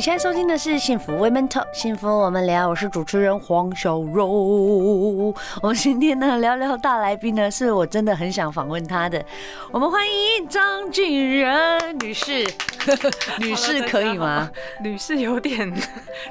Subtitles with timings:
[0.00, 2.70] 你现在收听的是《幸福 Women Talk》，幸福我们聊。
[2.70, 5.34] 我是主持人黄小柔。
[5.60, 9.22] 我们今天呢，聊聊大来宾呢，是我真的很想访问他的。
[9.70, 12.46] 我们欢迎张俊仁女士。
[13.40, 14.50] 女士可以吗？
[14.80, 15.70] 女士 有点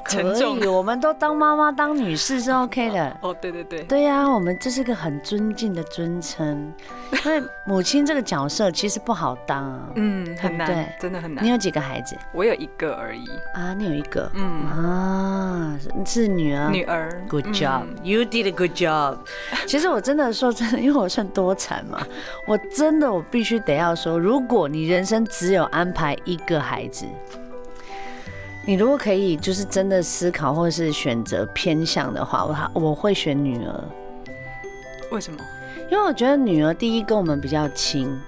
[0.08, 0.58] 沉重。
[0.58, 3.16] 可以，我们都当妈妈、当女士是 OK 的。
[3.20, 6.74] 哦，对对对，对呀，我们这是个很尊敬的尊称，
[7.24, 9.90] 因为母亲这个角色其实不好当啊。
[9.94, 11.44] 嗯，很难，真的很难。
[11.44, 12.16] 你有几个孩子？
[12.34, 13.30] 我有一个而已。
[13.60, 14.30] 啊，你有一个？
[14.34, 16.70] 嗯啊，是女儿。
[16.70, 17.22] 女儿。
[17.28, 19.18] Good job, you did a good job。
[19.68, 22.00] 其实我真的说真的，因为我算多产嘛，
[22.48, 27.04] 我真的我必须得要说，如果你人生只有安排一个孩子，
[28.64, 33.84] 你如果可以，就是真的思考或者是选择偏向的话，我我会选女儿。
[35.10, 35.38] 为什么？
[35.90, 38.18] 因为我觉得女儿第一跟我们比较亲，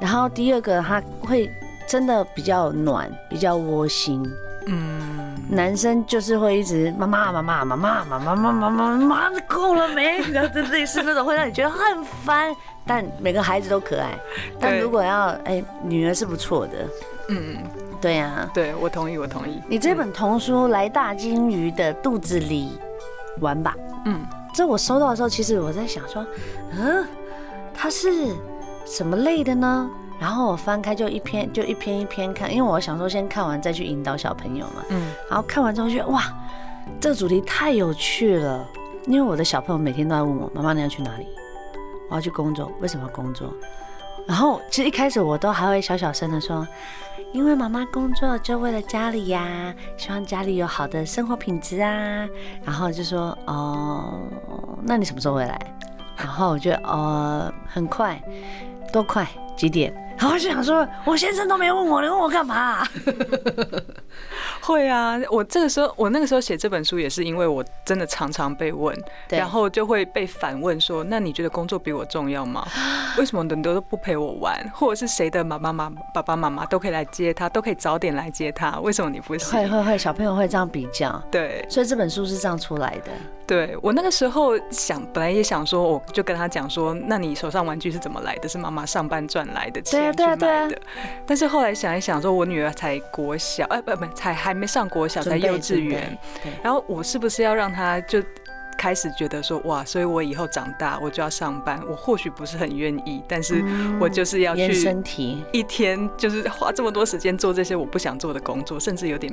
[0.00, 1.48] 然后第二个她会
[1.86, 4.28] 真的比较暖，比较窝心。
[4.70, 10.18] 嗯，男生就是会一直妈妈妈妈妈妈妈妈妈妈妈妈够了没？
[10.30, 12.54] 然后就类似那种会让你觉得很烦。
[12.86, 14.18] 但每个孩子都可爱，
[14.58, 16.88] 但如果要哎、女儿是不错的。
[17.28, 17.58] 嗯，
[18.00, 19.60] 对呀、啊，对我同意，我同意。
[19.68, 22.78] 你这本童书《来大鲸鱼的肚子里
[23.40, 23.74] 玩吧》，
[24.06, 24.20] 嗯，
[24.54, 26.26] 这我收到的时候，其实我在想说，
[26.78, 27.06] 嗯，
[27.74, 28.10] 它是
[28.86, 29.90] 什么类的呢？
[30.18, 34.84] 然后我翻开就一篇，就一篇一篇看，因为我想说先看完再去引导小朋友嘛。
[34.88, 36.22] 嗯，然后看完之后觉得哇，
[37.00, 38.66] 这个主题太有趣了，
[39.06, 41.26] 因为我的小朋友每天都在问我，妈妈你要去哪里？
[42.10, 43.52] 我要去工作，为什么要工作？
[44.26, 46.66] 然后其实一开始我都还会小小声的说，
[47.32, 52.28] 因为妈妈工作就为了家里呀，希望家里有好的生活品质啊。
[52.64, 54.18] 然后就说哦，
[54.82, 55.58] 那你什么时候回来？
[56.16, 58.20] 然后我觉得呃很快，
[58.92, 59.26] 多快？
[59.56, 59.92] 几点？
[60.18, 62.88] 然后就想说，我先生都没问我，你问我干嘛啊？
[64.60, 68.94] 会啊，我这个时候，我那个时候写这本书也是因为我真的常常被问，
[69.28, 72.66] 然后就会被反问说：“那你觉得工作比我重要吗？
[73.16, 74.54] 为什么很多都不陪我玩？
[74.74, 83.12] 或者是谁的妈妈妈爸爸妈妈都可以来接他，都可以早点来接他，为什么你不行？”会会会，小朋友会这样比较，对，所以这本书是这样出来的。
[83.46, 88.48] 对，我那个时候想，本来也想说，我就跟他讲说：“那你手上玩具是怎么来的？
[88.48, 90.80] 是妈妈上班赚来的钱去买的。”对啊，对啊。
[91.26, 96.16] 但是后来想一想，说我女儿才国小，哎，不不，才还没上国小，才幼稚园。
[96.62, 98.22] 然后我是不是要让她就
[98.76, 101.80] 开始觉得说，哇，所以我以后长大我就要上班。
[101.88, 103.64] 我或许不是很愿意，但是
[104.00, 109.32] 我就是要去身体一天就是花这么多时间做这些我不想做的工作，甚至有点。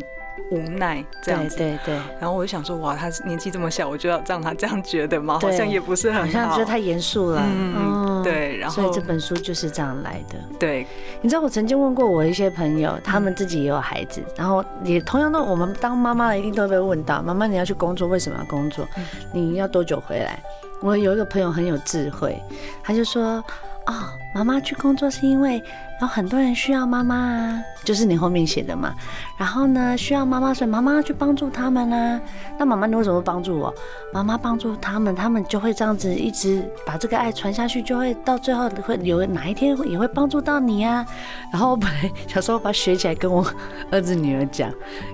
[0.51, 1.96] 无奈这样子，对对对。
[2.19, 5.40] 然后我就想说，哇，他年纪这么小，我就要让他这样觉得吗？
[5.41, 7.41] 好像也不是很好，好像觉得太严肃了。
[7.44, 8.57] 嗯，对。
[8.57, 10.35] 然后，所以这本书就是这样来的。
[10.59, 10.85] 对，
[11.22, 18.88] 你知道我曾经问过我一些朋友，他们自己也有孩子，然后也同样的，我们当妈妈的一定都会被问到：妈妈，你要去工作，为什么要工作？
[19.34, 20.40] 你要多久回来？
[20.81, 22.41] 我有一个朋友很有智慧，
[22.84, 23.44] 他就说。
[23.88, 23.94] 哦，
[24.34, 25.63] 妈妈去工作是因为
[26.01, 28.94] 有很多人需要妈妈啊，就是你后面写的嘛。
[29.38, 32.19] 然后呢，需要妈妈，所以妈妈去帮助他们啊。
[32.57, 33.74] 那妈妈你为什么会帮助我？
[34.12, 41.06] 妈妈帮助他们，他们就会这样子一直把这个爱传下去，就会到最后会有哪一天也会帮助到你啊。
[41.51, 43.45] 然后我本来小时候把它学起来跟我
[43.91, 44.74] 儿子女儿讲，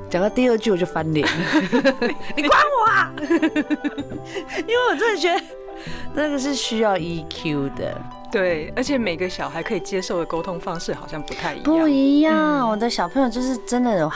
[0.09, 1.27] 讲到第二句我就翻脸，
[2.37, 3.11] 你管我啊！
[3.19, 5.43] 因为我真的觉得
[6.13, 8.01] 那个是需要 EQ 的。
[8.31, 11.63] 对，而且每个小孩可以接受的沟通方式好像不太一样。
[11.63, 14.13] 不一样，嗯、我的小朋友就是真的，哇，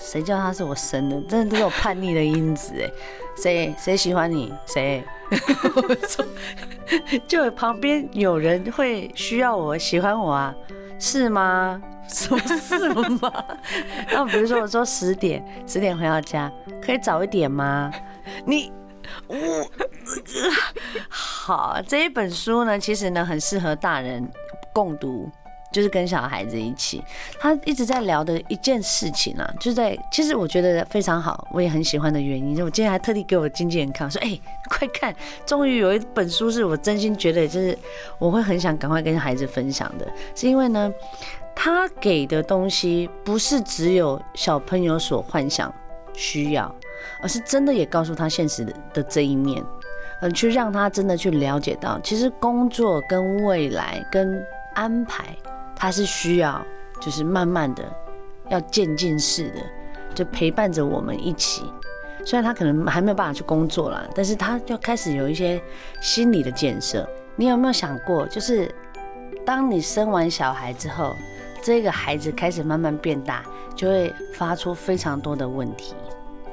[0.00, 2.90] 谁叫他是我生的，真的都有叛逆的因子哎。
[3.36, 4.52] 谁谁喜欢你？
[4.66, 5.02] 谁？
[7.26, 10.54] 就旁边有人会需要我喜欢我啊？
[11.00, 11.82] 是吗？
[12.06, 12.90] 什么是
[13.20, 13.32] 吗？
[14.12, 16.52] 那比如说我说十点，十点回到家，
[16.84, 17.90] 可以早一点吗？
[18.46, 18.72] 你。
[19.26, 19.36] 我
[21.08, 24.26] 好，这一本书呢，其实呢很适合大人
[24.72, 25.30] 共读，
[25.72, 27.02] 就是跟小孩子一起。
[27.38, 32.54] 他一直在聊的一件事情啊，就在其实我觉得非常好，我也很喜欢的原因。
[32.56, 34.38] 就我今天还特地给我经纪人看，我说：“哎，
[34.70, 35.14] 快看，
[35.44, 37.76] 终于有一本书是我真心觉得就是
[38.18, 40.92] 我会很想赶快跟孩子分享的，是因为呢，
[41.54, 45.72] 他给的东西不是只有小朋友所幻想
[46.14, 46.74] 需要。”
[47.20, 49.62] 而是真的也告诉他现实的的这一面，
[50.22, 54.42] 嗯，去让他真的去了解到，其实工作跟未来跟
[54.74, 55.36] 安排，
[55.76, 56.64] 他是需要
[56.98, 57.84] 就是慢慢的
[58.48, 59.60] 要渐进式的，
[60.14, 61.70] 就陪伴着我们一起。
[62.24, 65.60] 虽然他可能还没有办法去工作啦，但是他就开始有一些
[66.00, 67.06] 心理的建设。
[67.36, 68.74] 你有没有想过，就是
[69.44, 71.14] 当你生完小孩之后，
[71.62, 73.44] 这个孩子开始慢慢变大，
[73.76, 75.94] 就会发出非常多的问题。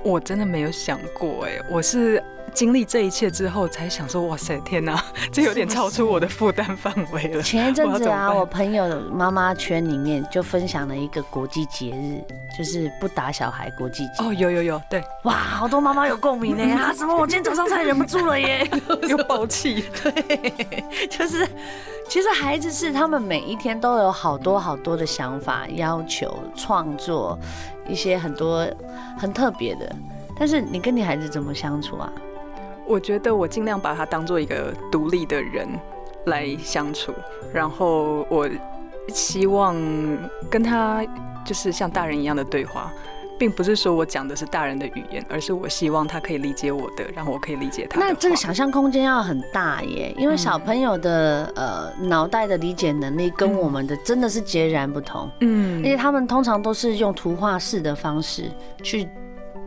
[0.03, 2.21] 我真的没有想过，哎，我是。
[2.53, 12.23] 经历这一切之后，才想说：“哇塞，天哪， 这有点超出我的负担范围了。”前一阵子啊，我朋友妈妈圈里面就分享了一个国际节日，
[12.57, 14.23] 就是不打小孩国际节。
[14.23, 16.63] 哦，有有有，对，哇，好多妈妈有共鸣呢。
[16.75, 17.15] 啊，什么？
[17.15, 18.69] 我今天早上才忍不住了耶，
[19.07, 19.85] 又爆气。
[20.03, 21.47] 对，就是
[22.09, 27.39] 其实孩子是他们每一天都有好多好多的想法、要求、创作
[27.87, 28.67] 一些很多
[29.17, 29.95] 很特别的。
[30.37, 32.11] 但是你跟你孩子怎么相处啊？
[32.87, 35.67] 我觉得我尽量把他当做一个独立的人
[36.25, 37.13] 来相处，
[37.53, 38.49] 然后我
[39.09, 39.75] 希望
[40.49, 41.03] 跟他
[41.45, 42.91] 就是像大人一样的对话，
[43.39, 47.99] 并不是说我讲的是大人的语言，而是我希望他可以理解我的，然后我可以理解他。
[47.99, 58.51] 那这个想象空间要很大耶，因为小朋友的呃脑袋的理解能力跟我们的真的是截然不同，嗯，因为他们通常都是用图画式的方式
[58.83, 59.07] 去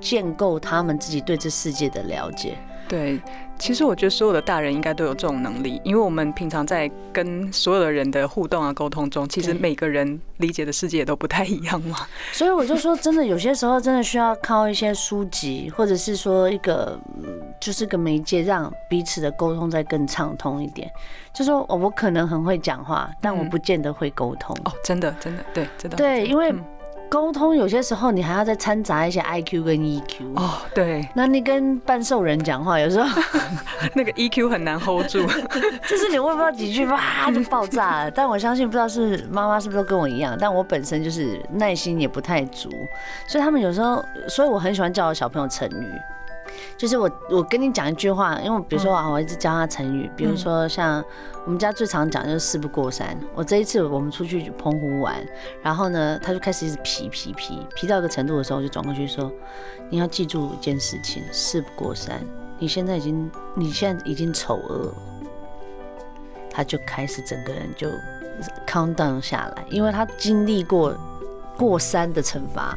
[0.00, 2.56] 建构他们自己对这世界的了解。
[2.88, 3.20] 对，
[3.58, 11.96] 其实我觉得所有的大人应该都有这种能力，因为我们平常在跟所有的人的互动啊、沟通中，其实每个人理解的世界都不太一样嘛。
[12.32, 16.98] 所以我就说，真的有些时候真的需要靠一些书籍，或者是说一个
[17.60, 20.90] 就是个媒介，让彼此的沟通再更畅通一点。
[21.32, 24.54] 就说我可能很会讲话，但我不见得会沟通。
[24.64, 25.96] 哦，真的，真的，对，真的。
[25.96, 26.54] 对，因为。
[27.08, 31.08] 沟通有些时候你还要再掺杂一些 IQ 跟 EQ 哦，对。
[31.14, 33.22] 那你跟半兽人讲话，有时候
[33.94, 35.20] 那个 EQ 很难 hold 住，
[35.88, 38.10] 就是你问不到几句，哇就爆炸了。
[38.14, 42.68] 但我相信，不知道是妈妈是不是都跟我一样，但我本身就是耐心也不太足，
[43.28, 45.92] 所以他们有时候，所以我很喜欢教我小朋友成语。
[46.76, 51.02] 就是我，我跟你讲一句话，因为比如说啊，我一直教他成语，比如说像
[51.44, 53.16] 我们家最常讲就是事不过三。
[53.34, 55.16] 我这一次我们出去澎湖玩，
[55.62, 59.32] 然后呢，他就开始一直皮皮皮皮到一个程度的时候，我就转过去说
[59.88, 62.20] ：“你要记住一件事情，事不过三。
[62.58, 64.94] 你现在已经，你现在已经丑恶了。”
[66.50, 67.88] 他就开始整个人就
[68.64, 70.96] calm down 下来，因为他经历过
[71.56, 72.76] 过三的惩罚。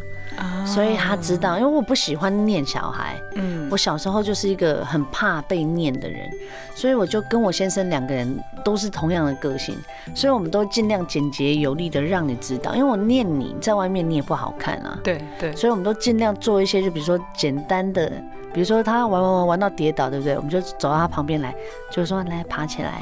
[0.67, 6.29] 所以他知道，因为我不喜欢念小孩，嗯，我小时候就是一个很怕被念的人，
[6.75, 9.75] 所以我就跟我先生两个人都是同样的个性，
[10.13, 18.07] 所以我们都尽量简洁有力的让你知道，因为我念你在外面你也不好看啊，对对，所以我们都尽量做一些，就比如说简单的，
[18.53, 20.35] 比如说他玩玩玩玩到跌倒，对不对？
[20.35, 21.55] 我们就走到他旁边来，
[21.89, 23.01] 就是说来爬起来，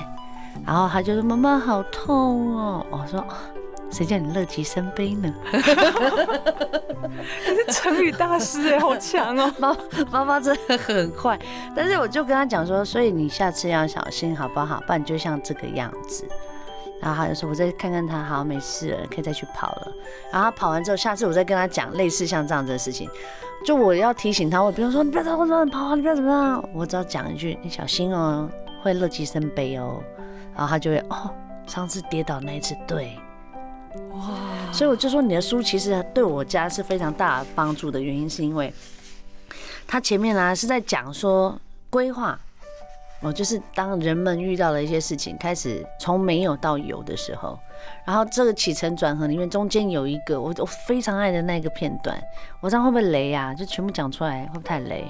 [0.66, 3.26] 然后他就说妈妈好痛哦，我说。
[3.92, 5.34] 谁叫你乐极生悲呢？
[7.48, 9.54] 你是成语大师哎，好强哦！
[9.58, 9.78] 妈
[10.12, 11.40] 妈妈真的很快，
[11.76, 14.82] 但是我就跟他讲说，所以你下次要小心好不好？
[14.86, 16.28] 不然就像这个样子。
[17.02, 19.92] 然后他就说，我再看看他，好，没事了，可以再去跑了。
[20.32, 23.08] 然后他跑完之后，下次我再跟他讲类似像这样子的事情，
[23.66, 28.50] 就我要提醒他，我比如说你不要在后面跑，你不要怎么样，我只要讲一句，你小心哦，
[28.82, 30.02] 会乐极生悲哦。
[30.56, 31.30] 然后他就会哦，
[31.68, 33.16] 上次跌倒那一次，对。
[34.12, 34.72] 哇！
[34.72, 38.74] 所以我就说，你的书其实对我家是非常大帮助的原因，是因为
[39.88, 42.38] 他前面呢是在讲说规划，
[43.22, 47.58] 哦，就是当人们遇到了一些事情，开始从没有到有的时候，
[48.06, 52.22] 然后这个起承转合里面中间有一个我我非常爱的那个片段，
[52.62, 53.54] 我这样会不会雷啊？
[53.54, 55.06] 就全部讲出来会不会太雷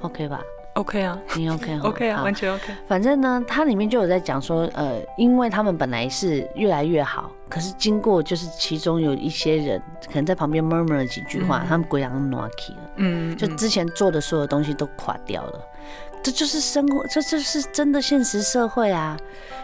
[0.00, 0.40] ？OK 吧
[0.80, 1.80] ？OK 啊，你 OK 啊？
[1.84, 2.72] OK 啊，完全 OK。
[2.86, 15.60] 反正呢，它里面就有在讲说，呃，因为他们本来是越来越好，可是经过就是其中有一些人可能在旁边 murmur 了几句话，嗯、他们鬼狼 noki 了，嗯，就之前做的所有东西都垮掉了。
[16.22, 19.16] 这就是生活，这就是真的现实社会啊！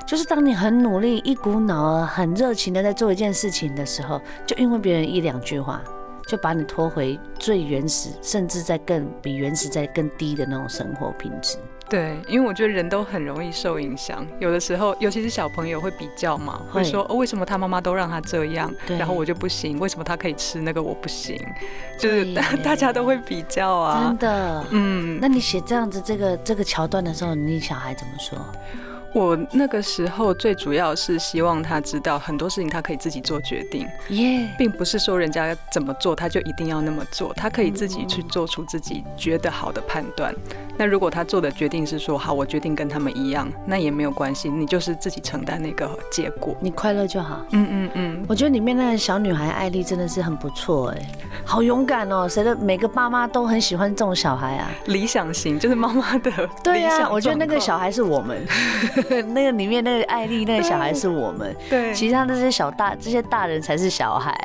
[0.07, 5.83] 就是当你很努力、一股脑儿、很热情的在做一件事情的时候，就因为别人一两句话。
[6.27, 11.57] 就把你拖回最原始，甚至在更比原始在更低的那种生活品质。
[11.89, 19.79] 对，因为我觉得人都很容易受影响，有的时候，尤其是小朋友会比较嘛，会说哦，为什么他妈妈都让他这样，然后我就不行？
[19.79, 21.41] 为什么他可以吃那个我不行？
[21.97, 24.09] 就是 大家都会比较啊。
[24.09, 25.21] 真的，嗯。
[25.23, 28.37] 那你写这样子这个这个桥段的时候，你小孩怎么说？
[29.17, 40.35] 我那个时候最主要是希望他知道很多事情他可以自己做决定，耶，并不是说人家怎么做他就一定要那么做，他可以自己去做出自己觉得好的判断。
[40.77, 47.43] 那如果他做的决定是说好，我决定跟他们一样，那也没有关系，你就是自己承担那个结果，你快乐就好。
[47.53, 51.01] 嗯嗯嗯，我觉得里面那个小女孩艾丽真的是很不错哎，
[51.43, 56.31] 好勇敢哦，谁的每个爸妈都很喜欢这种小孩啊，理想型就是妈妈的。
[56.63, 58.47] 对呀，我觉得那个小孩是我们。
[59.33, 64.37] 那个里面那个艾丽那个小孩是我们，对，其他那些小大这些大人才是小孩，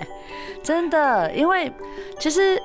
[0.64, 1.72] 真的，因为
[2.20, 2.62] 其实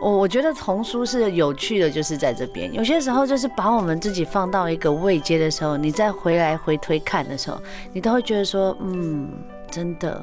[0.00, 7.60] 我我觉得童书是有趣的，就是在这边，有些时候就是把我们自己放到一个位阶的时候，你再回来回推看的时候，
[7.92, 9.28] 你都会觉得说，嗯，
[9.70, 10.22] 真的。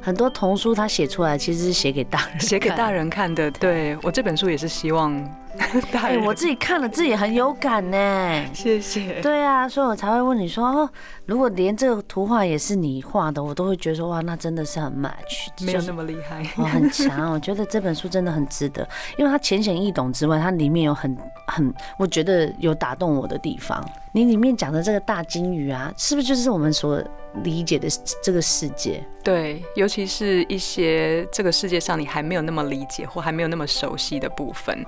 [0.00, 3.50] 很多童书他写出来其实是写给大人，写给大人看的。
[3.52, 5.14] 对，我这本书也是希望
[5.94, 7.96] 哎，我自己看了自己很有感呢。
[8.52, 9.20] 谢谢。
[9.20, 10.90] 对啊，所以我才会问你说，哦，
[11.26, 17.32] 如果连这个图画也是你画的，我都会觉得说，哇，那真的是很 match，没有那么厉害，我很强。
[17.32, 23.84] 我觉得这本书真的很值得，因为它浅显易懂之外，它里面有很很，我觉得有打动我的地方。
[24.12, 27.02] 你里面讲的这个大鲸鱼啊，是不是就是我们所
[27.42, 27.88] 理解的
[28.22, 29.04] 这个世界？
[29.24, 34.84] 对，尤其是一些这个世界上你还没有那么理解或还没有那么熟悉的部分。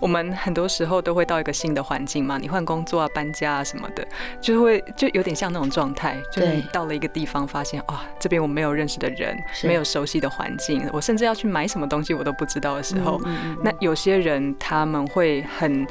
[0.00, 4.06] 我们很多时候都会到一个新的环境嘛，你换工作啊、搬家啊什么的，
[4.40, 13.20] 就会就有点像那种状态，就是你到了一个地方，发现啊，这边我没有认识的人，没有熟悉的环境，我甚至要去买什么东西我都不知道的时候，
[13.62, 15.86] 那有些人他们会很。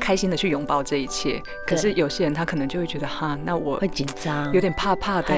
[0.00, 5.34] 开心的去拥抱这一切，可是有些人他可能就会觉得哈，那我会紧张，有点怕怕的。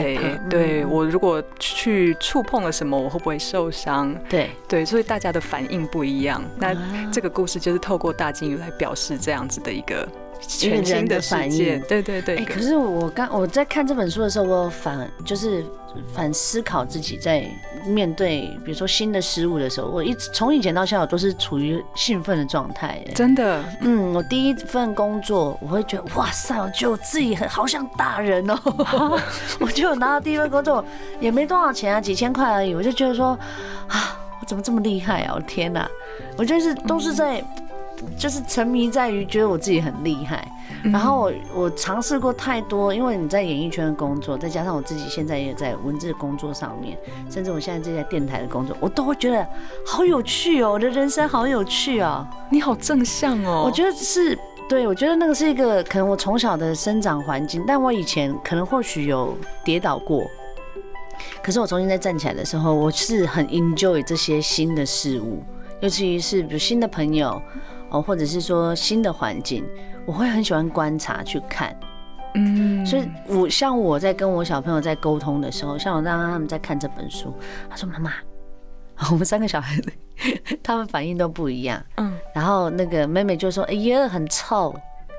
[0.48, 4.14] 对，我如果去触碰了什么，我会不会受伤？
[4.28, 6.42] 对对，所以大家的反应不一样。
[6.56, 6.76] 那
[7.10, 10.06] 这个故事就是透过大金鱼来表示这样子的一个
[10.40, 11.80] 全新的反应。
[11.88, 12.44] 对对对。
[12.44, 15.64] 可是我刚我在看这本书的时候，我反就是。
[16.14, 17.44] 反思考自己在
[17.86, 23.02] 面对，比如说新的事物的时候，我一直从以前到现在，我都是处于兴奋的状态。
[23.14, 28.58] 真的，嗯，我第一份工作，我会觉得哇塞，我觉得我自己很好像大人哦。
[29.60, 30.84] 我就拿到第一份工作，
[31.20, 33.38] 也没多少钱啊，几千块而已，我就觉得说
[33.88, 35.34] 啊，我怎么这么厉害啊？
[35.36, 35.88] 我天哪，
[36.36, 37.44] 我就是都是在。
[38.16, 40.46] 就是沉迷在于觉得我自己很厉害，
[40.84, 46.98] 然后我我尝试过太多，因为你在演艺圈的工作，再加上我自己现在也在文字工作上面，
[47.30, 49.46] 甚至我现在这在电台的工作，我都会觉得
[49.86, 52.26] 好有趣哦，我的人生好有趣哦。
[52.50, 54.38] 你好正向哦，我觉得是
[54.68, 60.24] 对，我觉得那个是一个可能我从小的生长环境，但我以前可能或许有跌倒过，
[61.42, 65.42] 可是我重新再站起来的时候，我是很 enjoy 这些新的事物，
[65.80, 67.40] 尤其是比如新的朋友。
[67.90, 69.64] 哦，或者是说新的环境，
[70.06, 71.78] 我会很喜欢观察去看，
[72.34, 77.34] 嗯，所以我像我在跟我小朋友在沟通的时候，像我让他们在看这本书，
[77.68, 78.12] 他说妈妈，
[79.10, 79.92] 我们三个小孩子，
[80.62, 84.74] 他们反应都不一样，嗯，然后那个妹妹就说，哎呀很臭，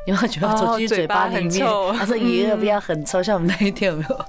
[0.07, 4.25] 因为他觉得走进嘴巴里面，他说爷爷不要很臭，像我们那一天有没有？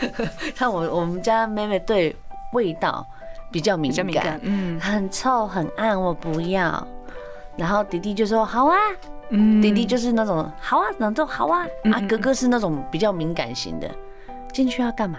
[0.54, 2.14] 像我我们家妹妹对
[2.52, 3.06] 味道
[3.50, 6.86] 比较敏感，嗯，很臭很暗，我不要。
[7.56, 8.76] 然后弟弟就说好啊，
[9.30, 13.90] 嗯，弟弟就是那种好啊，那种好啊，啊，哥哥是那种比较敏感型的，
[14.52, 15.18] 进去要干嘛？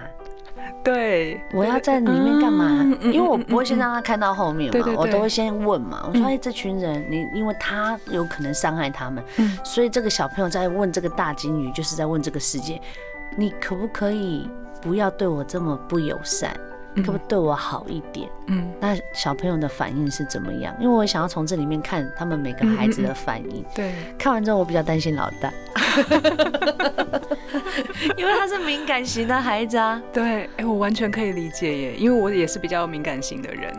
[0.84, 2.86] 对，我要在里面干嘛？
[3.02, 6.06] 因为我不会先让他看到后面嘛，我都会先问嘛。
[6.08, 9.24] 我说哎，这群人，你因为他有可能伤害他们，
[9.64, 12.80] 所以这个小朋友在问这个大金鱼，就是在问这个世界，
[13.36, 14.50] 你可不可以
[14.82, 16.56] 不要对我这么不友善？
[17.04, 18.30] 可不可以对我好一点？
[18.48, 20.76] 嗯，那小朋友的反应是怎么样？
[20.80, 23.64] 因为我想要从这里面看他们每个孩子的反应。
[23.76, 25.52] 对，看完之后我比较担心老大，
[28.18, 30.02] 因为他是敏感型的孩子啊。
[30.12, 33.74] 对，哎，我完全可以理解耶，因为我也是比较敏感型的人。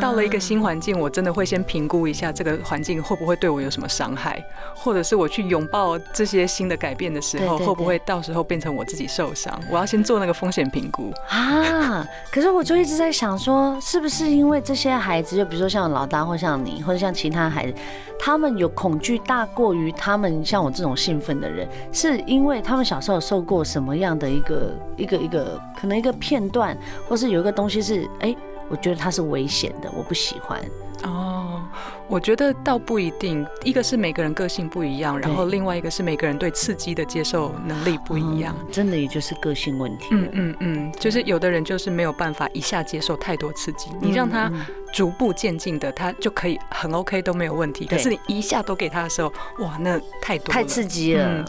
[0.00, 4.40] 到了一个新环境，我真的会先评估一下这个环境会不会对我有什么伤害，
[4.76, 9.52] 或者是我去拥抱这些新的改变的时候，会不会到时候变成我自己受伤？
[9.68, 12.06] 我要先做那个风险评估 啊。
[12.30, 17.74] 可是我就一直在想说，是不是因为这些孩子，就比如说像老大，或像你，或者像其他孩子，
[18.20, 26.76] 他们有恐惧大过于他们像我这种兴奋的人，是因为他们小时候受过什么样的一个一个一个可能一个片段，
[27.08, 28.28] 或是有一个东西是哎。
[28.28, 28.36] 欸
[28.68, 30.58] 我觉得它是危险的，我不喜欢。
[31.02, 31.60] 哦，
[32.08, 40.06] 我觉得倒不一定，一个是每个人个性不一样，然后另外一个是每个人对刺激的接受能力不一样，嗯、真的也就是个性问题。
[40.12, 44.50] 嗯嗯嗯，就是有的人就是没有办法一下接受太多刺激，嗯、你让他
[44.94, 47.84] 逐步渐进的，他就可以很 OK 都没有问题。
[47.84, 51.44] 可是你一下都给他的时候，哇，那太多太刺激了。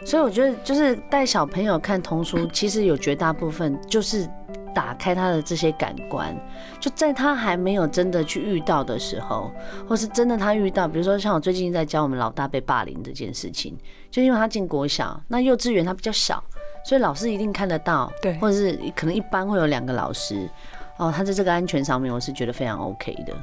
[0.00, 4.28] 嗯所以我觉得就是带小朋友看童书，其实有绝大部分就是
[4.74, 6.34] 打开他的这些感官，
[6.78, 9.50] 就在他还没有真的去遇到的时候，
[9.86, 13.76] 或是真的他遇到，比如说像我最近在教我们老大被霸凌这件事情，
[14.10, 16.42] 就因为他进国小，那幼稚园他比较小，
[16.84, 20.48] 所以老师一定看得到，对，或者是可能一般会有两个老师，
[20.96, 23.34] 哦，他在这个安全上面，我是觉得非常 OK 的。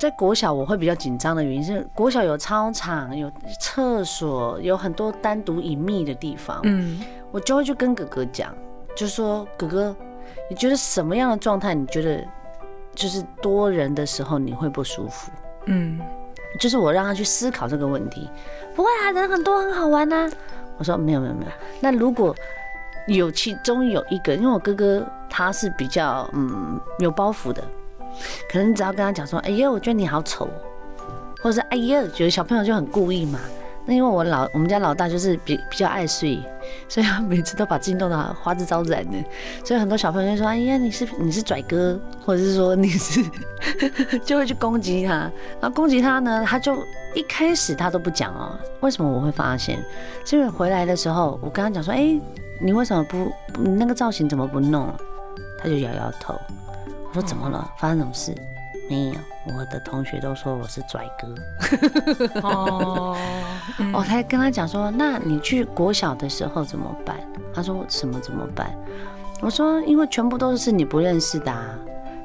[0.00, 3.30] 在国小我会比较紧张的原因是，国小有操场、有
[3.60, 6.58] 厕所，有很多单独隐秘的地方。
[6.62, 8.54] 嗯，我就会去跟哥哥讲，
[8.96, 9.94] 就说哥哥，
[10.48, 12.26] 你觉得什么样的状态，你觉得
[12.94, 15.30] 就是多人的时候你会不舒服？
[15.66, 16.00] 嗯，
[16.58, 18.26] 就是我让他去思考这个问题。
[18.74, 20.30] 不会啊，人很多很好玩呐。
[20.78, 21.50] 我说没有没有没有。
[21.78, 22.34] 那如果
[23.06, 27.62] 有其中有一个，因为我哥哥他是比较嗯有包袱的。
[28.50, 30.48] 可能你只要跟他讲说，哎呀，我觉得你好丑，
[31.42, 33.38] 或者是哎呀，觉得小朋友就很故意嘛。
[33.86, 36.38] 那因为我老我们家老大就是比比较爱睡，
[36.86, 39.16] 所以他每次都把自己弄得花枝招展的。
[39.64, 43.24] 所以很多小朋友就说，哎呀，你是你是拽哥，或者是说你是，
[44.22, 45.12] 就会去攻击他。
[45.60, 46.76] 然后攻击他呢，他就
[47.14, 48.52] 一开始他都不讲哦。
[48.80, 49.82] 为什么我会发现？
[50.26, 52.20] 是因为回来的时候，我跟他讲说，哎，
[52.60, 54.92] 你为什么不你那个造型怎么不弄？
[55.58, 56.38] 他就摇摇头。
[57.10, 57.68] 我说怎么了？
[57.76, 58.32] 发生什么事？
[58.88, 59.14] 没有，
[59.56, 62.40] 我的同学都说我是拽哥。
[62.42, 63.16] 哦，
[63.92, 67.16] 我才跟他讲说，那你去国小的时候怎么办？
[67.52, 68.72] 他说什么怎么办？
[69.40, 71.74] 我说因为全部都是你不认识的啊，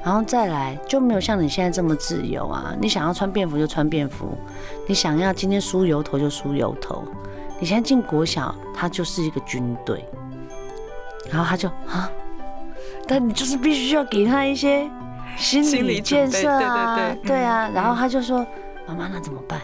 [0.04, 2.72] 然后再来就没有像你现在这么自由啊。
[2.80, 4.36] 你想要穿便服就穿便服，
[4.86, 7.04] 你想要今天梳油头就梳油头。
[7.58, 10.04] 你现在进国小，他就是一个军队。
[11.28, 12.08] 然后他就啊。
[13.06, 14.88] 但你就是必须要给他一些
[15.36, 17.70] 心理建设啊，对对对，对啊。
[17.74, 18.44] 然后他就说
[18.86, 19.60] ：“妈妈，那怎么办？”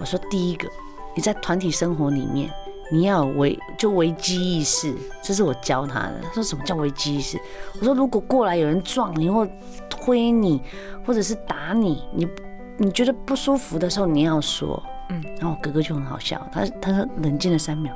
[0.00, 0.68] 我说：“第一个，
[1.14, 2.50] 你在团体生活里面，
[2.90, 6.20] 你要有危就危机意识，这是我教他的。
[6.22, 7.38] 他说什么叫危机意识？
[7.80, 9.46] 我说如果过来有人撞你或
[9.88, 10.62] 推你，
[11.04, 12.28] 或者是打你，你
[12.76, 14.82] 你觉得不舒服的时候，你要说。
[15.08, 15.22] 嗯。
[15.38, 17.94] 然后我哥哥就很好笑，他他说冷静了三秒，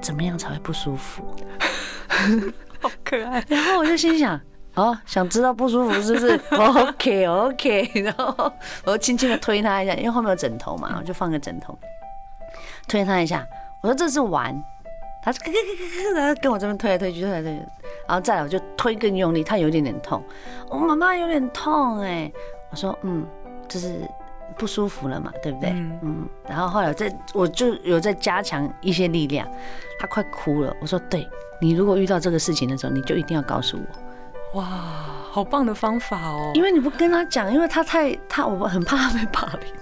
[0.00, 1.24] 怎么样才会不舒服？
[2.84, 4.38] 好可爱，然后我就心想，
[4.74, 6.40] 哦，想知道不舒服是不是？
[6.52, 8.52] OK OK，然后
[8.84, 11.76] 我就轻轻的推他一下，因为后面有枕头嘛，我就放个枕头，
[12.86, 13.46] 推他一下。
[13.82, 14.54] 我说这是玩，
[15.22, 17.58] 他咯咯咯咯，然后跟我这边推来推去，推来推去，
[18.06, 20.22] 然后再来我就推更用力，他有一点点痛。
[20.68, 22.30] 我妈妈有点痛哎，
[22.70, 23.26] 我说嗯，
[23.66, 23.94] 就是
[24.56, 25.70] 不舒服了嘛，对不对？
[25.70, 26.28] 嗯，嗯。
[26.48, 29.48] 然后后来在我就有在加强一些力量，
[29.98, 30.74] 他快哭了。
[30.80, 31.28] 我说对。
[31.60, 34.60] 你如果遇到这个事情的时候，你就一定要告诉我。
[34.60, 34.64] 哇，
[35.30, 36.50] 好棒的方法哦！
[36.54, 39.72] 因为你不跟他讲，因为他太他，我很怕他被霸凌。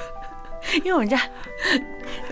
[0.84, 1.20] 因为我们家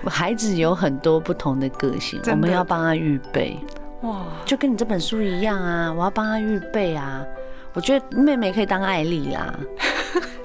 [0.07, 3.59] 孩子有很多不同的个性，我们要帮他预备。
[4.03, 7.25] 哇，就跟你这本书一样啊，我要帮他预备啊。
[7.73, 9.53] 我觉得妹妹可以当艾丽啦。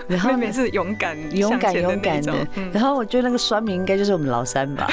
[0.10, 2.48] 然后妹妹是勇敢、勇敢、勇敢的。
[2.74, 4.90] 然后我觉得那个酸民应该就是我们老三吧，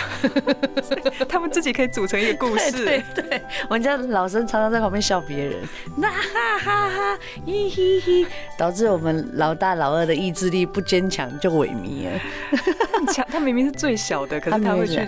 [1.29, 2.85] 他们自己可以组成一个故事。
[2.85, 5.55] 对对，我们家老三常常在旁边笑别人，
[5.97, 8.27] 那哈哈哈，嘻嘻嘻，
[8.59, 12.21] 导致我们老大老二的意志力不坚强，就萎靡了。
[13.13, 15.01] 强，他明明是最小的，可是他会去。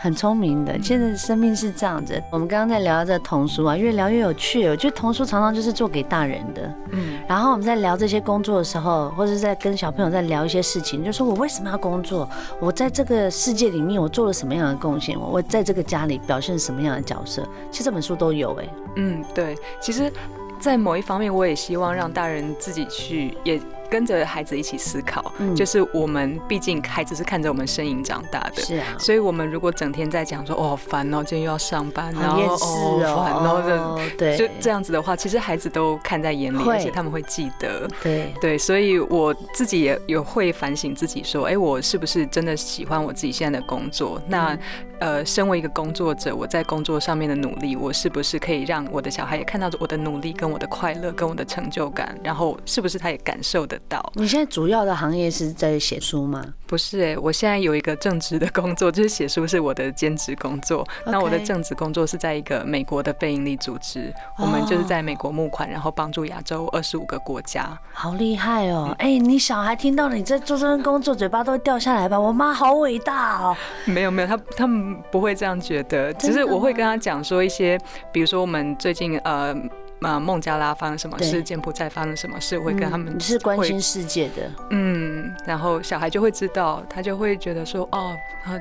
[0.00, 2.22] 很聪明的，其实生命是这样子。
[2.30, 4.64] 我们刚刚在聊这童书啊，越聊越有趣。
[4.68, 6.72] 我觉得童书常常就是做给大人的。
[6.92, 7.18] 嗯。
[7.26, 12.28] 然后我们在聊这些工作的时候，或者在跟小朋友在聊一些事情，就说我为什么要工作？
[12.60, 15.18] 我在这个世界里面，我做了什么样的贡献？
[15.18, 17.42] 我在这个家里表现什么样的角色？
[17.72, 18.68] 其实这本书都有哎。
[18.96, 19.56] 嗯，对。
[19.80, 20.12] 其实，
[20.60, 23.60] 在某一方面，我也希望让大人自己去也。
[23.90, 38.34] 跟着孩子一起思考，嗯、就是我们毕竟孩子是看着我们身影长大的，是啊，所以我们如果整天在讲说哦烦哦，今天又要上班，然后哦烦哦，对，就这样子的话，其实孩子都看在眼里，而且他们会记得，对。
[38.40, 44.20] 对，所以我自己也有会反省自己说，哎，我是不是真的喜欢我自己现在的工作？
[44.28, 44.58] 那。
[45.00, 52.18] 呃，身为一个工作者，我在工作上面的努力，我是不是可以让我的小孩也看到我的努力，跟我的快乐，跟我的成就感？
[52.22, 54.12] 然后，是不是他也感受得到？
[54.14, 56.44] 你现在主要的行业是在写书吗？
[56.68, 60.86] 不是哎、欸，我现在有一个正职的工作，就是写书是我的兼职工作。
[61.06, 67.66] 那我的正职工作是在一个美国的非营利组织，我们就是在美国募款，然后帮助亚洲二十五个国家。
[67.90, 68.94] 好厉害哦！
[68.98, 72.20] 哎、欸，你小孩听到你在做这份工作，嘴巴都会掉下来吧？
[72.20, 73.56] 我妈好伟大哦！
[73.86, 77.80] 没有没有，他他们不会这样觉得，只是我会跟他讲说一些，
[78.12, 79.56] 比如说我们最近呃。
[80.00, 88.16] 呃孟加拉发生什么事，柬埔寨发生什么事，会跟他们、嗯、是关心世界的，嗯，然后小孩就会知道，他就会觉得说，哦，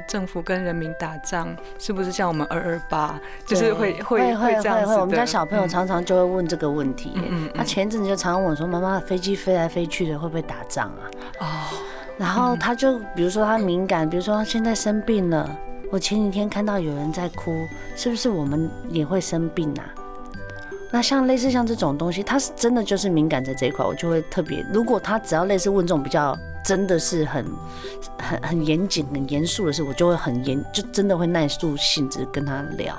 [0.07, 4.93] 政府跟人民打仗，是不是像我们二二八，就是会会会这样子。
[4.95, 11.01] 我们家小朋友常常就会问这个问题，嗯，他前阵子就常常问我说，妈妈，飞机飞来飞去的会不会打仗啊？
[11.39, 11.45] 哦，
[12.17, 15.49] 然后他就比如说他敏感，比如说他现在生病了。
[15.89, 19.87] 我前几天看到有人在哭，是不是我们也会生病啊？
[20.89, 24.65] 那像类似像这种东西，他是真的就是敏感在这一块，我就会特别。
[24.71, 27.45] 如果他只要类似问这种比较真的是很
[28.17, 32.95] 很很严谨、很严肃的事，我就会很严，就真的会耐住性子跟他聊。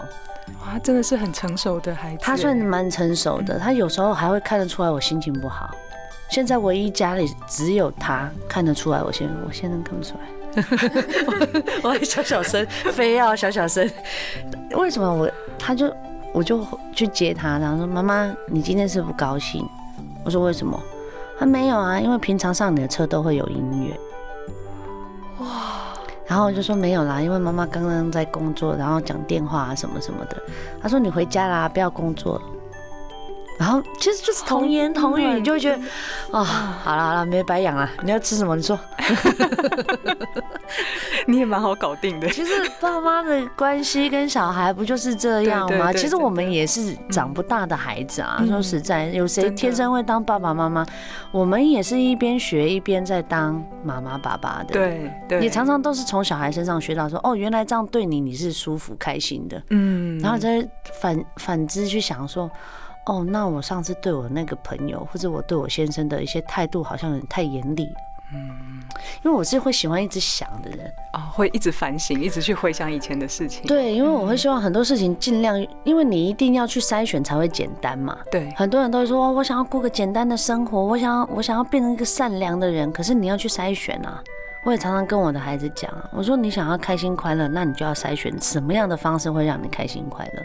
[0.63, 2.19] 哇，真的是很成熟的孩子。
[2.21, 5.75] 他算蛮成熟的，他有时候还会看得出来我心情不好。
[6.31, 10.29] 现在唯一家里只有他看得出来我现我现在看不出来。
[11.83, 13.89] 我还小小声，非要小小声。
[14.73, 15.95] 为什么我他就
[16.33, 19.65] 我就去接他，然后说妈妈，你今天是不高兴？
[20.25, 20.79] 我说为什么？
[21.39, 25.45] 他没有啊，因为平常上你的车都会有音乐。
[25.45, 25.49] 哇！
[26.27, 30.37] 然后我就说没有啦，因为妈妈刚刚在工作，然后讲电话啊什么什么的。
[30.83, 32.43] 他说你回家啦，不要工作了。
[33.59, 35.83] 然后其实就是童言童语，你就会觉得，
[36.31, 37.91] 哦，好了好了，没白养了。
[38.05, 38.55] 你要吃什么？
[38.55, 38.79] 你说，
[41.27, 42.29] 你也蛮好搞定的。
[42.31, 45.93] 其实爸妈的关系跟小孩不就是这样吗？
[45.93, 48.41] 其实我们也是长不大的孩子啊。
[48.47, 50.87] 说实在，有谁天生会当爸爸妈妈？
[51.33, 54.73] 我们也是一边学一边在当妈妈爸爸的。
[54.73, 59.61] 对对，也常常都是从小孩身上学到说，哦，原来这样对你你是舒服开心的。
[59.71, 60.65] 嗯，然后再
[61.01, 62.49] 反反之去想说。
[63.09, 67.91] 哦，那我上次对我那个朋友，或者我对我先生的一些态度，好像有点太严厉。
[68.35, 68.83] 嗯，
[69.25, 73.67] 因为我是会喜欢一直想的人啊，会一直反省，一直去回想以前的事情。
[73.67, 78.19] 对，因为我会希望很多事情尽量，因为你一定要去筛选才会简单嘛。
[78.31, 84.23] 对，很多人都会说，我想要过个简单的生活，我想要我想要变成一个善良的人，可是你要去筛选啊。
[84.65, 90.45] 我也常常跟我的孩子讲，我说你想要开心快乐，那你就要筛选什么样的方式会让你开心快乐。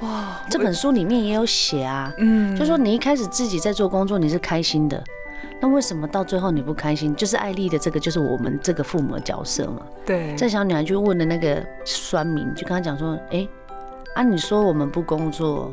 [0.00, 5.02] 哇，这本书里面也有写啊，嗯，就说你一开始自己在做工作，你是开心的，
[5.60, 7.14] 那为什么到最后你不开心？
[7.16, 9.82] 就是艾丽的这个，就是我们这个父母的角色嘛。
[10.06, 13.46] 对，这小女孩就问了那个酸民，就跟他讲说，哎，
[14.14, 15.72] 啊，你说我们不工作，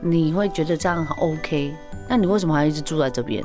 [0.00, 1.74] 你会觉得这样很 OK？
[2.08, 3.42] 那你为什么还一直住在这边？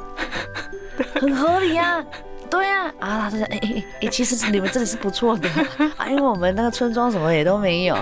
[1.22, 2.04] 很合理啊。
[2.50, 5.50] 对呀，啊，啊，他说，哎哎哎，其实你们真的是不错的
[5.98, 7.98] 啊，因为我们那个村庄什么也都没有，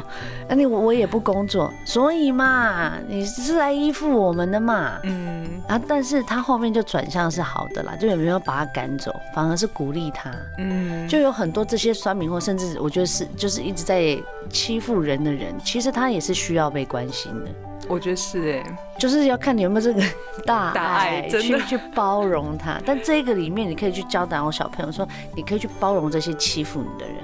[0.47, 14.17] 那你我也不工作，所以嘛，你是来依附我们的嘛，嗯，啊，但是他后面就转向是好的啦，就也没有把他赶走，反而是鼓励他，嗯，就有很多这些酸民或甚至我觉得是就是一直在
[14.49, 17.51] 欺负人的人，其实他也是需要被关心的。
[17.87, 20.01] 我觉得是哎，就是要看你有没有这个
[20.45, 22.79] 大爱去去包容他。
[22.85, 27.17] 但这个里面，你可以去教导我小朋友说，你可以去包容这些欺负你的人，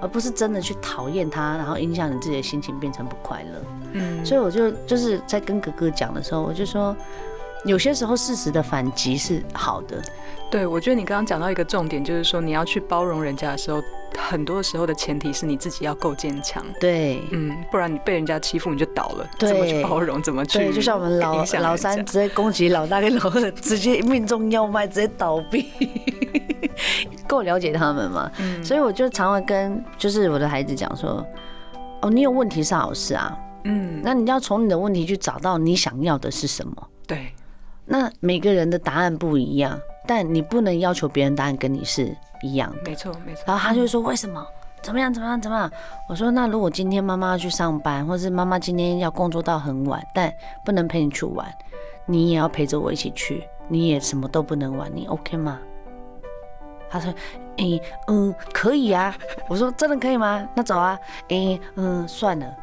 [0.00, 3.62] 而不是真的去讨厌他，然后影响你自己的心情，变成不快乐。
[3.92, 6.96] 嗯，所以我就就是在跟哥哥讲的时候，我就说，
[7.64, 10.02] 有些时候适时的反击是好的。
[10.50, 13.82] 对，我觉得你刚刚讲到一个重点，就是说你要去包容人家的时候，
[14.16, 16.64] 很多时候的前提是你自己要够坚强。
[16.80, 19.28] 对，嗯，不然你被人家欺负你就倒了。
[19.38, 20.22] 对，怎么去包容？
[20.22, 20.58] 怎么去？
[20.58, 25.66] 对，就像我们老老三直接攻击老大跟老二，直接命中要脉，直接倒闭。
[27.26, 28.30] 够了解他们嘛？
[28.38, 31.24] 嗯，所以我就常会跟就是我的孩子讲说，
[32.02, 33.36] 哦，你有问题是好事啊。
[33.64, 36.74] 嗯，那你要从你的问题去找到你想要的是什么。
[37.06, 37.32] 对，
[37.86, 39.80] 那每个人的答案不一样。
[40.06, 43.42] 但你不能要求别人答案跟你是一样的，没错没错。
[43.46, 44.46] 然后他就说为什么？
[44.82, 45.70] 怎么样怎么样怎么样？
[46.08, 50.30] 我说那如果今天妈妈要去上班，或是妈妈今天要工作到很晚，但
[50.62, 51.50] 不能陪你去玩，
[52.04, 55.58] 你也要陪着我一起去，你也什么都不能玩，你 OK 吗？
[56.90, 57.12] 他说，
[57.56, 59.16] 诶，嗯，可以啊。
[59.48, 60.46] 我说真的可以吗？
[60.54, 60.98] 那走啊。
[61.28, 62.54] 诶，嗯，算了。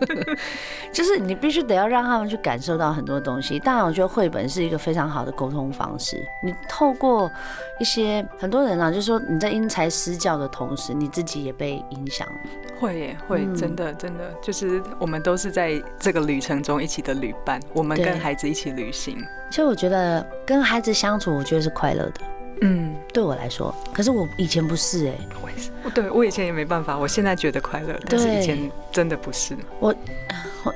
[0.92, 3.58] 就是你必须得要让他们去感受到很多东西。
[3.58, 6.24] 当然，我觉得绘本是一个非常好的沟通方式。
[6.42, 7.30] 你透过
[7.78, 12.26] 一些很多人啊，就是说你在因材施教的同时，你自己也被影响。
[12.78, 19.18] 会耶，会，真的，真的，就是我们都是在这个旅程中一起的旅伴，我们跟孩子一起旅行。
[19.50, 22.20] 其实我觉得跟孩子相处，我觉得是快乐的。
[22.62, 29.56] 嗯，对我来说，可是我以前不是哎、欸，我也是，对我以前也没办法，我现在觉得快乐，但是以前真的不是。
[29.78, 29.94] 我，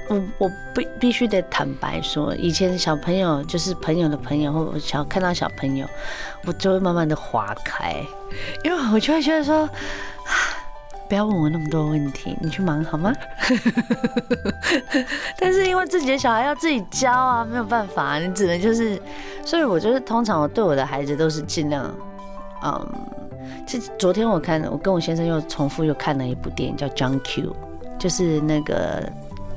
[0.09, 5.87] 我，我必必须得坦白说，以前小朋友就是朋友的朋友，或我小看到小朋友，
[6.47, 7.95] 我就会慢慢的划开，
[8.65, 9.69] 因为我就会觉得说，
[11.09, 13.13] 不要问我那么多问题，你去忙好吗？
[15.39, 19.01] 但是因为自己的小孩要自己教啊，没有办法，你只能就是，
[19.45, 21.95] 所以我觉得通常我对我的孩子都是尽量，
[22.65, 22.89] 嗯，
[23.67, 27.51] 其实昨天我看，我跟我先生又重复又看了一部电影叫《John Q》，
[27.99, 29.03] 就是那个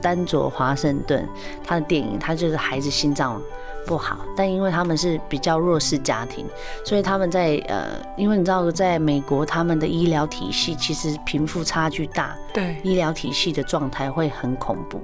[0.02, 1.28] 丹佐华盛顿
[1.64, 3.42] 他的电影，他就是孩子心脏。
[3.88, 6.46] 不好，但因为他们是比较弱势家庭，
[6.84, 15.02] 所以他们在呃，因为你知道，在美国他们的医疗体系其实贫富差距大，对，医疗体系的状态会很恐怖，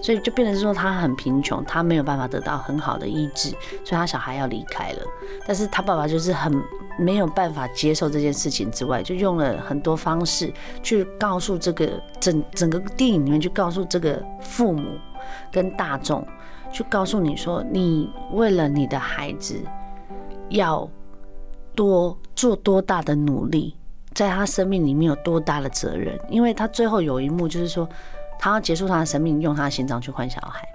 [0.00, 3.50] 所以就变成是说他很贫穷，他没有办法得到很好的医治，
[3.84, 5.02] 所以他小孩要离开了，
[5.46, 6.50] 但是他爸爸就是很
[6.98, 10.50] 没有办法接受这件事情之外，就用了很多方式
[10.82, 14.98] 去告诉这个整整个电影里面去告诉这个父母
[15.52, 16.26] 跟大众。
[16.76, 19.58] 去告诉你说，你为了你的孩子
[20.50, 20.86] 要
[21.74, 23.74] 多做多大的努力，
[24.12, 26.20] 在他生命里面有多大的责任？
[26.28, 27.88] 因为他最后有一幕就是说，
[28.38, 30.68] 他要结束他的生命，用他的心脏去换小孩。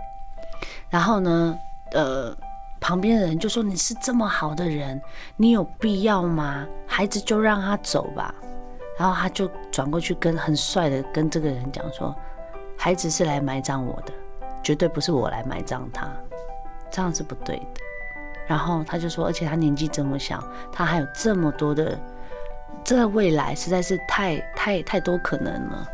[0.90, 1.56] 然后呢，
[1.92, 2.36] 呃，
[2.80, 5.00] 旁边的人就说：“你是这么好的人，
[5.38, 6.68] 你有必要吗？
[6.88, 8.34] 孩子就让他走吧。”
[8.98, 12.16] 然后他就转过去跟很帅的跟这个人讲说
[12.76, 14.12] ：“孩子是来埋葬我的。”
[14.64, 16.08] 绝对不是我来埋葬他，
[16.92, 17.82] 这样是不对的。
[18.48, 21.98] 然后他就说，而且他年纪这么小，他还有这么多的，
[22.84, 25.88] 这个未来实在是太太太多可能了。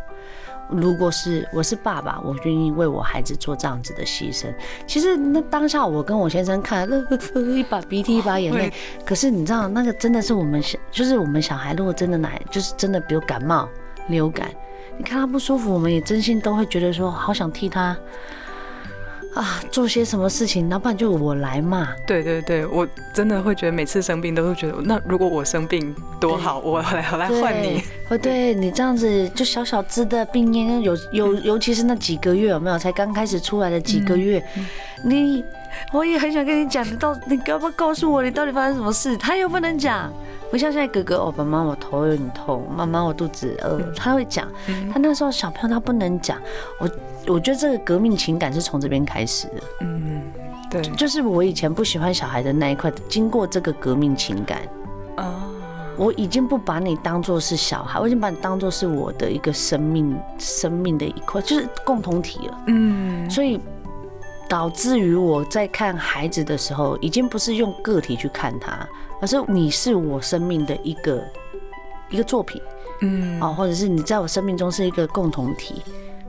[0.69, 4.53] 如果是我是爸爸，我愿意为我孩子做这样子的牺牲。
[4.85, 6.89] 其实那当下我跟我先生看，
[7.55, 8.73] 一把鼻涕一把眼泪。
[9.05, 13.69] 可是你知道，那个真的是我们小，就是我们小孩，如果真的来，就是真的，比如感冒、
[14.09, 14.49] 流感，
[14.97, 17.95] 你看他不舒服，我们也真心都会觉得说，好想替他。
[19.37, 21.89] 啊，做些什么事情，要不然就我来嘛。
[22.07, 27.83] 对对对，我真的会觉得每次生病都会觉得，那如果我生病多好，我来我来换你。
[28.09, 32.77] 哦，对你这样子就小小只的病因，有有尤其是那几个月有没有？
[32.77, 34.65] 才刚开始出来的几个月，嗯、
[35.03, 35.43] 你
[35.93, 39.15] 我也很想跟你讲，你到你要不要告诉我你到底发生什么事？
[39.17, 40.11] 他又不能讲，
[40.51, 44.47] 不像现在哥哥哦，爸妈我头有点痛，妈妈我肚子饿，他会讲。
[44.91, 46.37] 他那时候小朋友他不能讲，
[46.79, 46.89] 我。
[47.29, 49.53] 我觉得这个革命情感是从这边开始的。
[49.81, 50.21] 嗯，
[50.69, 54.61] 对，就是我以前不喜欢小孩的那一块，经过这个革命情感，
[55.17, 55.43] 啊，
[55.97, 62.57] 我已经不把你当做是小孩，我已经把你当做是我的一个生命，生命的一块，就是共同体了。
[62.67, 63.59] 嗯，所以
[64.49, 68.87] 导致于我在看孩子的时候，已经不是用个体去看他，
[69.21, 71.23] 而是你是我生命的一个
[72.09, 72.61] 一个作品。
[73.01, 75.81] 嗯，哦，或者是你在我生命中是一个共同体。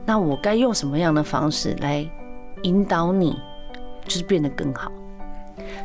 [0.05, 2.07] 那我该用什么样的方式来
[2.63, 3.37] 引导你，
[4.05, 4.91] 就是变得更好？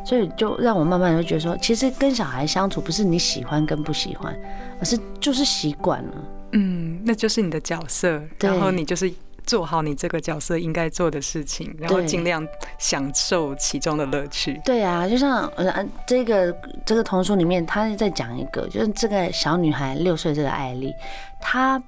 [0.03, 4.35] 所以就让我慢慢就觉得说，其实跟小孩相处不是你喜欢跟不喜欢，
[4.79, 6.13] 而是就是习惯了。
[6.53, 9.11] 嗯，那就是你的角色，然后你就是
[9.45, 12.45] 做好你这个角色应该做的事情，然后尽量
[12.77, 14.59] 享受其中的乐趣。
[14.65, 16.55] 对啊，就像呃这个
[16.85, 20.93] 这个童书里面，他在讲一个，就是这个小女孩六岁这个艾丽，
[21.39, 21.81] 她。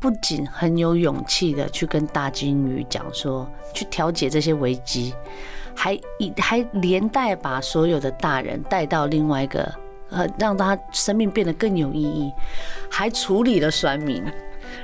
[0.00, 5.14] 不仅很有勇气的去跟大金鱼讲说，去调解这些危机，
[5.74, 9.74] 还一还连带把所有的大人带到另外一个，
[10.10, 12.30] 呃，让他生命变得更有意义，
[12.90, 14.22] 还处理了酸民，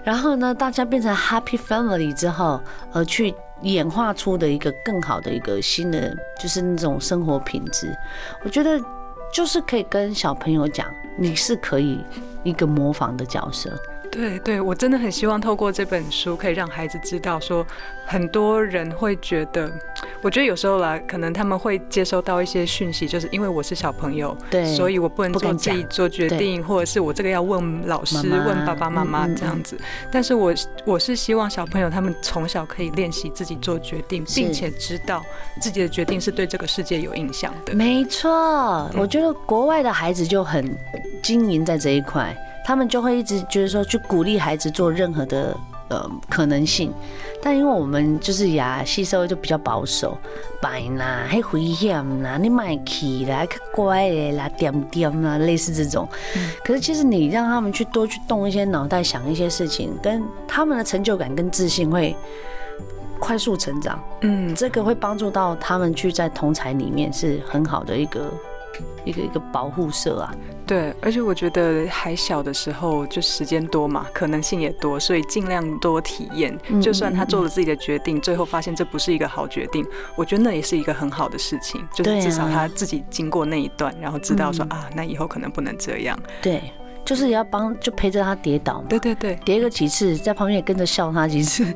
[0.03, 2.61] 然后呢，大家变成 happy family 之后，
[2.93, 7.95] 而去演化出的一个更好的一个新的，就是那种生活品质，
[8.45, 8.81] 我觉得
[9.33, 10.87] 就是可以跟小朋友讲，
[11.19, 12.05] 你是可以
[12.43, 13.71] 一个模仿的角色。
[14.11, 17.65] 对对，我真的很希望透过这本书，可以让孩子知道说，
[18.05, 19.71] 很多人会觉得，
[20.21, 29.77] 我觉得有时候啦，可能他们会接收到一些讯息，就是因为我是小朋友，对，所以我不能做自己做决定，或者是我这个要问老师、妈妈问爸爸妈妈这样子。
[29.77, 30.53] 嗯嗯，但是我
[30.85, 35.25] 我是希望小朋友他们从小可以练习自己做决定，并且知道
[35.61, 37.75] 自己的决定是对这个世界有影响的。
[37.75, 40.77] 没错，我觉得国外的孩子就很
[41.23, 42.37] 经营在这一块。
[42.65, 45.57] 他们就会一直就是说去鼓励孩子做任何的
[45.89, 46.93] 呃可能性，
[47.43, 50.17] 但因为我们就是亚西社会就比较保守，
[50.61, 56.09] 白啦，还危险啦，你买起啦，可乖的啦，点点啦，类似这种。
[56.65, 62.15] 可是其实你让他们去多去动一些脑袋，想一些事情，跟他们的成就感跟自信会
[63.19, 63.99] 快速成长。
[64.21, 68.31] 嗯，这个会帮助到他们去在同侪里面是很好的一个。
[69.05, 70.35] 一个一个保护色啊，
[70.67, 76.57] 对，而且我觉得还小的时候就时间多嘛，可能性也多，所以尽量多体验。
[76.81, 86.19] 就算他做了自己的决定，最后发现这不是一个好决定，我觉得那也是一个很好的事情，就是至少他自己经过那一段，然后知道说啊，那以后可能不能这样。
[86.43, 86.63] 对。
[87.11, 88.87] 就是也要帮，就陪着他跌倒嘛。
[88.89, 91.67] 对对对，跌个几次，在旁边也跟着笑他几次，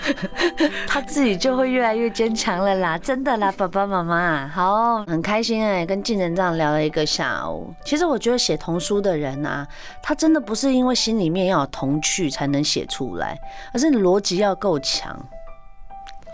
[0.88, 7.74] 他自己就会越来越坚强了啦，真的啦，爸爸妈妈，好，很开心哎、欸，跟静人这样聊了一个下午。
[7.84, 9.68] 其实我觉得写童书的人啊，
[10.02, 13.38] 他真的不是因为心里面要有童趣才能写出来，
[13.74, 15.14] 而是你逻辑要够强。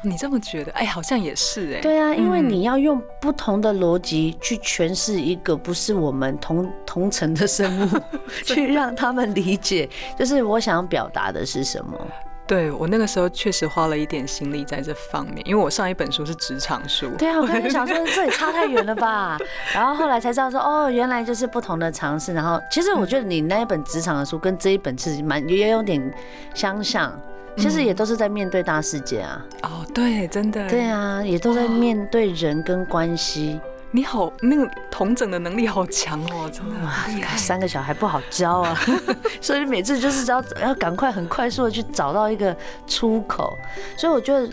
[0.02, 0.72] 你这么觉得？
[0.72, 1.80] 哎，好像也是哎。
[1.80, 8.00] 对啊，因为你要用不同的逻辑去诠释一个不是我们同同层的生物，
[8.44, 11.98] 去让他们理解，就是我想要表达的是什么。
[12.46, 17.08] 对，我那个时候确实花了一点心力在这方面，因为我上一本书是职场书。
[17.16, 19.38] 对啊，我刚才 想说这也差太远了吧，
[19.72, 22.34] 然后后来才知道说哦，原来就是不同的尝试。
[22.34, 26.12] 然后其实我觉得你那一本职场的书跟这一本其实蛮也有点
[26.52, 27.16] 相像。
[27.56, 29.44] 其实也都是在面对大世界啊！
[29.62, 33.60] 哦，对，真的，对啊，也都在面对人跟关系。
[33.90, 37.36] 你好，那个同整的能力好强哦，真的哇！
[37.36, 38.78] 三个小孩不好教啊，
[39.42, 43.58] 所以每次就是只要要赶快很快速的去找到一个出口。
[43.96, 44.48] 所以我觉得，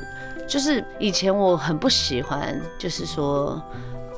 [0.47, 3.61] 就是以前我很不喜欢，就是说，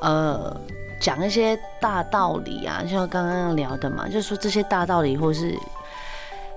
[0.00, 0.56] 呃，
[0.98, 5.54] 讲一些大道理啊，像刚刚聊的嘛，就是说这些大道理或是。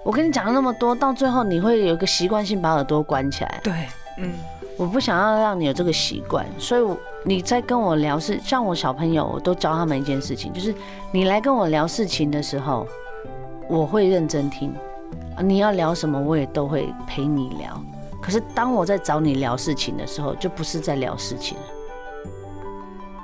[0.04, 3.60] 我跟你讲了那么多，到最后你会有一个习惯性把耳朵关起来。
[3.64, 3.74] 对，
[4.18, 4.34] 嗯，
[4.78, 10.76] 我不想要让你有这个习惯，所以你在跟我聊事，像我小朋友，我都教他们一件事情，就是
[11.12, 12.86] 你来跟我聊事情的时候，
[13.70, 14.74] 我会认真听，
[15.42, 17.82] 你要聊什么，我也都会陪你聊。
[18.22, 21.64] 可是当我在找你聊事情的时候，就不是在聊事情了。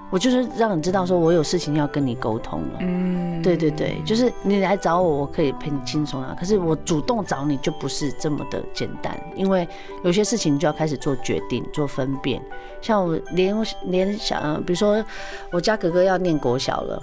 [0.09, 2.79] 我就是让你知道，说我有事情要跟你沟通了。
[2.79, 6.35] 嗯，对对对，就是你来找我，我可以陪你轻松啊。
[6.39, 9.67] 可是我主动找你就不是这么的简单，因为
[10.03, 12.41] 有些事情你就要开始做决定、做分辨。
[12.81, 15.03] 像我连连想，比如说
[15.51, 17.01] 我家哥哥要念国小了，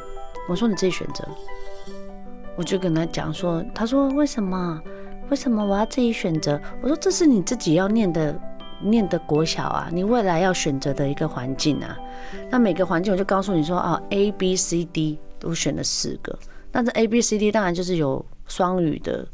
[0.49, 1.25] 我说你自己选择。
[2.57, 4.83] 我就跟他讲说，他说为什么？
[5.29, 6.61] 为什么我要自己选择？
[6.81, 8.35] 我说这是你自己要念的。
[8.81, 11.97] 念的国小啊，你未来要选择的一个环境啊，
[12.51, 16.39] 那每个环境我就告诉你说啊，A、B、C、D 都选了四个，
[16.73, 19.27] 那这 A、B、C、D 当然就是有双语的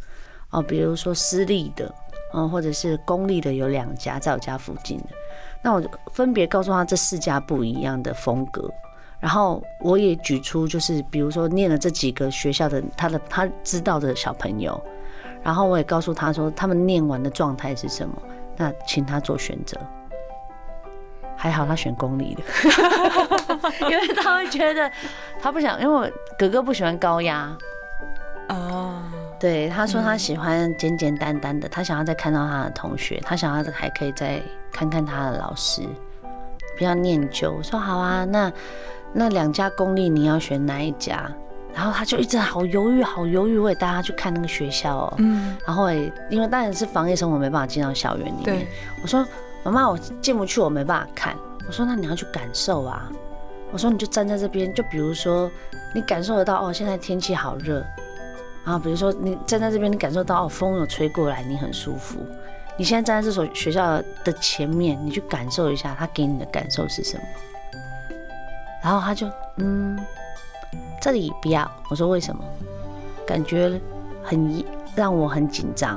[0.50, 1.92] 哦，比如说私立的，
[2.34, 5.06] 嗯，或者是公立的有两家在我家附近的，
[5.62, 8.70] 那我就分别告诉他这四家不一样的风格，
[9.20, 14.80] 然后我也举出就是比如说念了这几个学校的他的他知道的小朋友，
[15.42, 18.14] 然后我也告诉他说他们念完的状态是什么。
[18.62, 19.76] 那请他做选择，
[21.36, 22.42] 还好他选公立的，
[23.90, 24.88] 因为他会觉得
[25.40, 27.50] 他不想，因为我哥哥不喜欢高压
[28.48, 29.02] 哦。
[29.40, 35.82] 对，他说他喜欢简简单单的，他想要再看到他的同学，他想要还可以再看看他的老师，
[36.78, 37.52] 不要念旧。
[37.52, 38.52] 我说好啊，那
[39.12, 41.28] 那两家公立你要选哪一家？
[41.74, 43.58] 然后他就一直好犹豫，好犹豫。
[43.58, 45.14] 我也带他去看那个学校哦。
[45.18, 45.56] 嗯。
[45.66, 48.42] 然后也因为当然是防疫生活，没办法进到校园里面。
[48.44, 48.68] 对。
[49.02, 49.26] 我说
[49.62, 51.34] 妈妈，我进不去，我没办法看。
[51.66, 53.10] 我说那你要去感受啊。
[53.70, 55.50] 我说你就站在这边，就比如说
[55.94, 57.82] 你感受得到哦，现在天气好热。
[58.64, 62.18] 然后比如说你站在这边，你感受到哦，风有吹过来，你很舒服。
[62.76, 67.22] 你现在站在这所学校的前面，你去感受一下，他给你的感受是什么？
[68.84, 69.98] 然后他就嗯。
[71.02, 72.44] 这里不要，我说为什么？
[73.26, 73.80] 感觉
[74.22, 75.96] 很让我很紧张。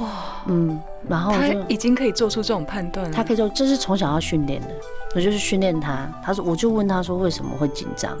[0.00, 0.08] 哇，
[0.46, 3.12] 嗯，然后他已经可以做出这种判断了。
[3.12, 4.68] 他可以做，这是从小要训练的。
[5.14, 6.06] 我就是训练他。
[6.22, 8.14] 他说，我就问他说为什么会紧张？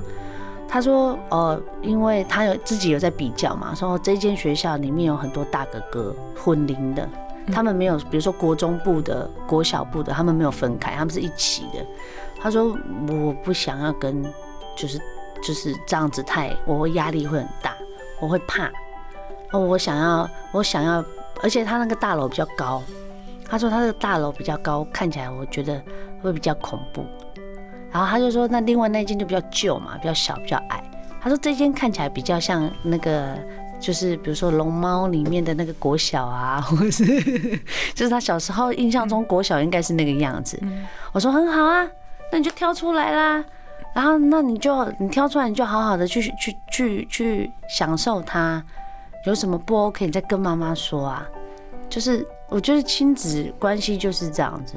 [0.66, 7.06] 他说，呃，因为他有自己有在比较嘛，说这间学校里面有很多大哥哥混龄的，
[7.52, 11.84] 他们没有，比如说国中部的、国小部的，他们没有分开，他们是一起的。
[12.40, 12.74] 他说，
[13.08, 14.22] 我不想要跟，
[14.74, 14.98] 就是。
[15.42, 17.74] 就是这样子太，我会压力会很大，
[18.20, 18.70] 我会怕。
[19.52, 21.04] 哦，我想要，我想要，
[21.42, 22.82] 而且他那个大楼比较高。
[23.50, 25.82] 他说他这个大楼比较高，看起来我觉得
[26.20, 27.02] 会比较恐怖。
[27.90, 30.84] 然后他就说，那另外那间就比较旧嘛，比较小，比较矮。
[31.20, 33.38] 他说这间看起来比较像那个，
[33.80, 37.04] 就是比如说龙猫里面的那个国小啊，或者是
[37.94, 40.60] 就是他小时候印象中国小应该是那个样子。
[41.12, 41.88] 我说很好啊，
[42.30, 43.42] 那你就挑出来啦。
[43.98, 48.62] 啊，那你就你挑出来，你就好好的去去去去享受它。
[49.26, 51.26] 有什么不 OK，你再跟妈妈说啊。
[51.88, 54.74] 就是我觉得亲子关系就是这样子。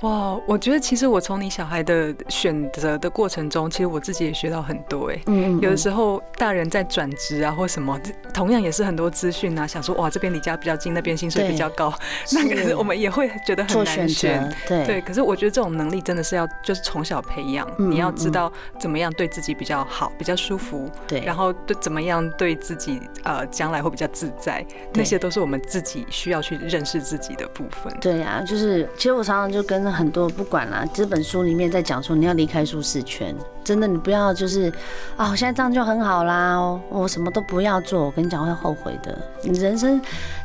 [0.00, 5.20] 哇，我觉得其实我从你小孩的选择的过程中，其实我自己也学到很多哎。
[5.26, 8.00] 嗯，嗯，有的时候大人在转职啊或什么，
[8.32, 11.92] 同样也是很多资讯啊，想说哇这边离家比较近，那边薪水比较高，
[12.32, 14.50] 那个我们也会觉得很难选。
[14.66, 20.90] 对对，可是我觉得这种能力真的是要就是从小培养，你要知道怎么样对自己比较好，比较舒服。
[21.06, 24.64] 对，然后对怎么样对自己呃将来会比较自在，
[24.94, 27.94] 那些都是我们自己需要去认识自己的部分。
[28.00, 29.89] 对呀，就是其实我常常就跟。
[29.90, 33.34] 很多不管啦，这本书里面在讲说，你要离开舒适圈，
[33.64, 34.72] 真的，你不要就是
[35.16, 39.18] 啊，我现在这样就很好啦，我什么都不要做，我跟你讲会后悔的。
[39.42, 40.00] 你人生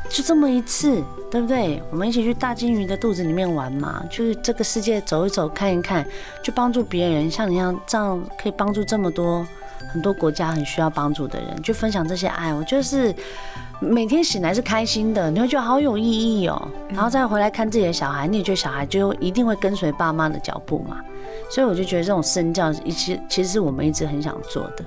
[0.08, 1.82] 就这么一次，对不对？
[1.90, 6.06] 我们一起去大鲸鱼的肚子里面玩嘛，去这个世界走一走，看一看，
[6.42, 9.46] 去帮助别人，像你一样这样可以帮助这么多
[9.92, 13.14] 很多国家很需要帮助的人，去分享这些爱，我就是。
[13.80, 16.04] 每天醒来是开心的，你会觉得好有意
[16.40, 16.68] 义哦。
[16.88, 20.98] 然后再回来看自己的小孩，你也觉得小孩就一定会跟随爸妈的脚步嘛。
[21.50, 24.84] 所以我就觉得这种身教，其实其实是我们一直很想做的。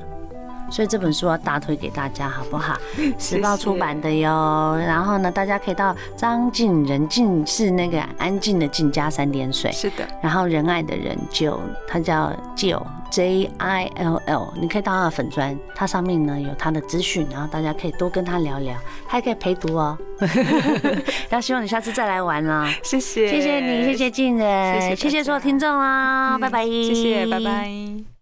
[0.71, 2.77] 所以这本书要大推给大家，好不好？
[3.17, 4.75] 时报出版的哟。
[4.79, 10.07] 然后呢，大家可以到张静仁静是那个安静的静加三点水，是的。
[10.21, 19.97] 然后仁爱的人就，他叫 Jill J I L L，你可以到他的粉砖，他上面呢有他的资讯，然后大家可以多跟他聊聊，他还可以陪读哦。
[21.29, 28.18] 然后希望你下次再来玩啦，谢谢，谢谢你，谢谢静仁，谢谢，谢谢所有听众啦，拜拜，谢谢，拜拜。